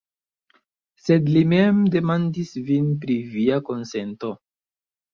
Sed 1.07 1.29
li 1.35 1.43
mem 1.53 1.85
demandis 1.97 2.57
vin 2.73 2.91
pri 3.07 3.21
via 3.39 3.63
konsento. 3.73 4.37